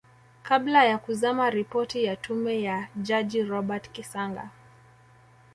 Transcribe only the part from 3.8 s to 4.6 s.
Kisanga